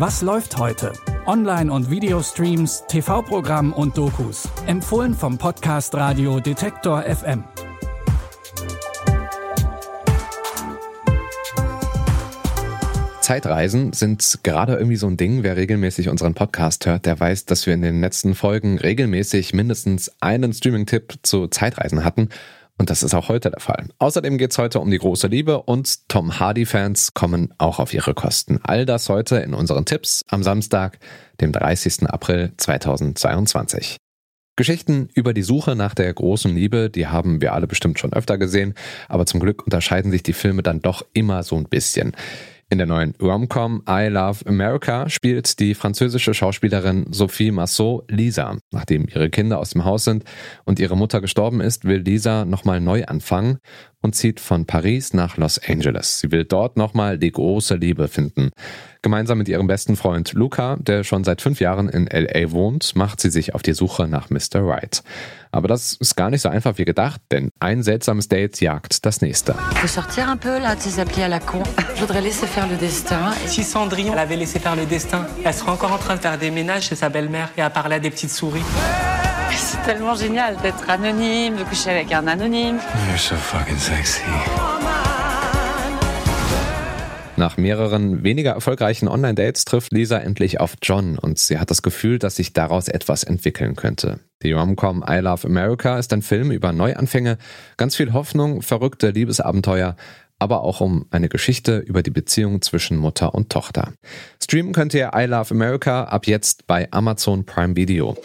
[0.00, 0.94] Was läuft heute?
[1.26, 4.48] Online- und Videostreams, TV-Programm und Dokus.
[4.66, 7.44] Empfohlen vom Podcast Radio Detektor FM.
[13.20, 15.42] Zeitreisen sind gerade irgendwie so ein Ding.
[15.42, 20.10] Wer regelmäßig unseren Podcast hört, der weiß, dass wir in den letzten Folgen regelmäßig mindestens
[20.20, 22.30] einen Streaming-Tipp zu Zeitreisen hatten.
[22.80, 23.88] Und das ist auch heute der Fall.
[23.98, 28.58] Außerdem geht's heute um die große Liebe und Tom Hardy-Fans kommen auch auf ihre Kosten.
[28.62, 30.98] All das heute in unseren Tipps am Samstag,
[31.42, 32.08] dem 30.
[32.08, 33.98] April 2022.
[34.56, 38.38] Geschichten über die Suche nach der großen Liebe, die haben wir alle bestimmt schon öfter
[38.38, 38.72] gesehen,
[39.10, 42.16] aber zum Glück unterscheiden sich die Filme dann doch immer so ein bisschen.
[42.72, 48.58] In der neuen Romcom I Love America spielt die französische Schauspielerin Sophie Massot Lisa.
[48.70, 50.22] Nachdem ihre Kinder aus dem Haus sind
[50.64, 53.58] und ihre Mutter gestorben ist, will Lisa nochmal neu anfangen
[54.02, 56.20] und zieht von Paris nach Los Angeles.
[56.20, 58.50] Sie will dort nochmal die große Liebe finden.
[59.02, 63.20] Gemeinsam mit ihrem besten Freund Luca, der schon seit fünf Jahren in LA wohnt, macht
[63.20, 64.60] sie sich auf die Suche nach Mr.
[64.60, 65.02] Right.
[65.52, 69.20] Aber das ist gar nicht so einfach wie gedacht, denn ein seltsames Date jagt das
[69.20, 69.54] nächste.
[69.86, 71.62] sortir un peu là de ces applis à la con.
[71.94, 73.32] Je voudrais laisser faire le destin.
[73.46, 76.50] Si Cendrillon l'avait laissé faire le destin, elle serait encore en train de faire des
[76.50, 78.62] ménages chez sa belle-mère et à parler à des petites souris.
[79.90, 82.78] Tellement génial d'être anonyme, de coucher avec un anonyme.
[83.08, 84.22] You're so fucking sexy.
[87.36, 92.20] Nach mehreren weniger erfolgreichen Online-Dates trifft Lisa endlich auf John und sie hat das Gefühl,
[92.20, 94.20] dass sich daraus etwas entwickeln könnte.
[94.44, 97.36] Die Romcom I Love America ist ein Film über Neuanfänge,
[97.76, 99.96] ganz viel Hoffnung, verrückte Liebesabenteuer,
[100.38, 103.92] aber auch um eine Geschichte über die Beziehung zwischen Mutter und Tochter.
[104.40, 108.16] Streamen könnt ihr I Love America ab jetzt bei Amazon Prime Video.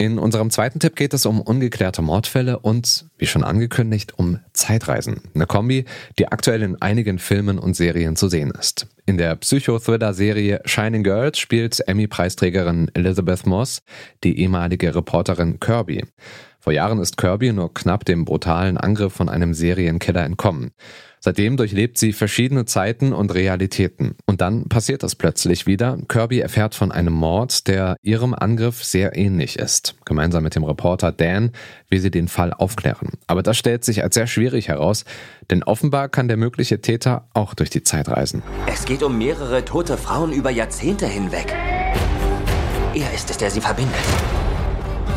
[0.00, 5.22] In unserem zweiten Tipp geht es um ungeklärte Mordfälle und, wie schon angekündigt, um Zeitreisen.
[5.34, 5.86] Eine Kombi,
[6.20, 8.86] die aktuell in einigen Filmen und Serien zu sehen ist.
[9.06, 13.82] In der Psychothriller-Serie Shining Girls spielt Emmy-Preisträgerin Elizabeth Moss
[14.22, 16.04] die ehemalige Reporterin Kirby.
[16.68, 20.72] Vor Jahren ist Kirby nur knapp dem brutalen Angriff von einem Serienkiller entkommen.
[21.18, 24.16] Seitdem durchlebt sie verschiedene Zeiten und Realitäten.
[24.26, 25.96] Und dann passiert es plötzlich wieder.
[26.08, 29.94] Kirby erfährt von einem Mord, der ihrem Angriff sehr ähnlich ist.
[30.04, 31.52] Gemeinsam mit dem Reporter Dan
[31.88, 33.12] will sie den Fall aufklären.
[33.26, 35.06] Aber das stellt sich als sehr schwierig heraus,
[35.50, 38.42] denn offenbar kann der mögliche Täter auch durch die Zeit reisen.
[38.70, 41.50] Es geht um mehrere tote Frauen über Jahrzehnte hinweg.
[42.92, 43.96] Er ist es, der sie verbindet.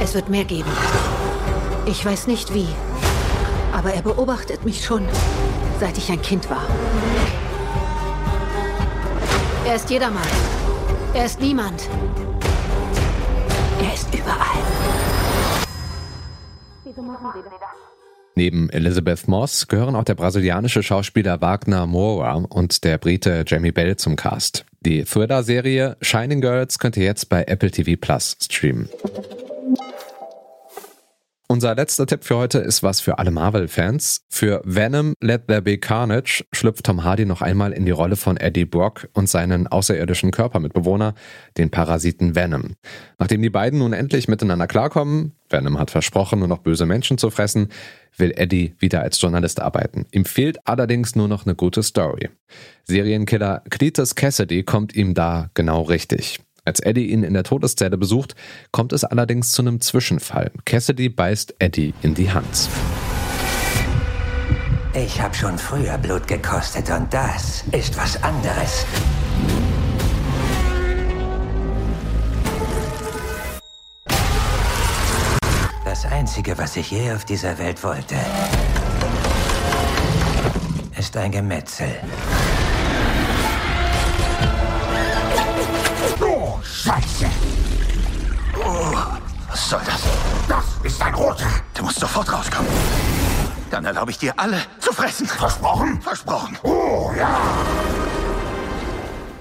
[0.00, 0.70] Es wird mehr geben.
[1.88, 2.68] Ich weiß nicht wie,
[3.72, 5.08] aber er beobachtet mich schon
[5.80, 6.66] seit ich ein Kind war.
[9.66, 10.22] Er ist jedermann.
[11.14, 11.88] Er ist niemand.
[13.80, 14.62] Er ist überall.
[16.84, 17.52] Wieso machen Sie das?
[18.34, 23.96] Neben Elizabeth Moss gehören auch der brasilianische Schauspieler Wagner Moura und der Brite Jamie Bell
[23.96, 24.64] zum Cast.
[24.80, 28.88] Die Thriller-Serie Shining Girls könnt ihr jetzt bei Apple TV Plus streamen.
[31.50, 34.20] Unser letzter Tipp für heute ist was für alle Marvel-Fans.
[34.28, 38.36] Für Venom Let There Be Carnage schlüpft Tom Hardy noch einmal in die Rolle von
[38.36, 41.14] Eddie Brock und seinen außerirdischen Körpermitbewohner,
[41.56, 42.74] den Parasiten Venom.
[43.18, 47.30] Nachdem die beiden nun endlich miteinander klarkommen, Venom hat versprochen, nur noch böse Menschen zu
[47.30, 47.68] fressen,
[48.18, 50.04] will Eddie wieder als Journalist arbeiten.
[50.10, 52.28] Ihm fehlt allerdings nur noch eine gute Story.
[52.84, 56.40] Serienkiller Cletus Cassidy kommt ihm da genau richtig.
[56.68, 58.34] Als Eddie ihn in der Todeszelle besucht,
[58.72, 60.50] kommt es allerdings zu einem Zwischenfall.
[60.66, 62.68] Cassidy beißt Eddie in die Hand.
[64.92, 68.84] Ich habe schon früher Blut gekostet und das ist was anderes.
[75.86, 78.16] Das Einzige, was ich je auf dieser Welt wollte,
[80.98, 81.88] ist ein Gemetzel.
[86.88, 87.26] Scheiße!
[88.64, 88.96] Oh,
[89.50, 90.02] was soll das?
[90.48, 91.44] Das ist ein roter.
[91.74, 92.70] Du musst sofort rauskommen.
[93.70, 95.26] Dann erlaube ich dir alle zu fressen.
[95.26, 96.00] Versprochen?
[96.00, 96.56] Versprochen.
[96.62, 97.40] Oh, ja.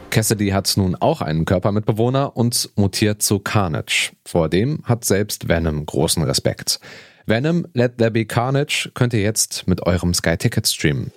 [0.10, 4.12] Cassidy hat nun auch einen Körpermitbewohner und mutiert zu Carnage.
[4.26, 6.82] Vor dem hat selbst Venom großen Respekt.
[7.28, 11.14] Venom Let There Be Carnage könnt ihr jetzt mit eurem Sky Ticket streamen.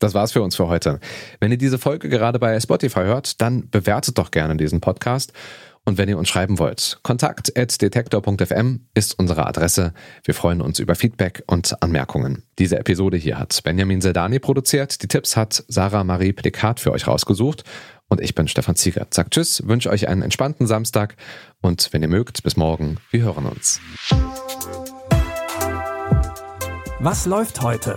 [0.00, 0.98] Das war's für uns für heute.
[1.38, 5.32] Wenn ihr diese Folge gerade bei Spotify hört, dann bewertet doch gerne diesen Podcast.
[5.84, 9.92] Und wenn ihr uns schreiben wollt, kontakt.detektor.fm ist unsere Adresse.
[10.24, 12.44] Wir freuen uns über Feedback und Anmerkungen.
[12.58, 15.02] Diese Episode hier hat Benjamin Sedani produziert.
[15.02, 17.64] Die Tipps hat Sarah Marie Plikat für euch rausgesucht.
[18.08, 19.14] Und ich bin Stefan Ziegert.
[19.14, 21.16] Sagt Tschüss, wünsche euch einen entspannten Samstag.
[21.60, 22.98] Und wenn ihr mögt, bis morgen.
[23.10, 23.80] Wir hören uns.
[27.00, 27.96] Was läuft heute?